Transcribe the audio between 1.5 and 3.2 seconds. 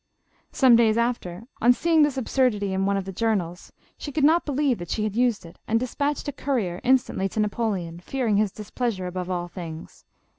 on seeing this absurdity in one of the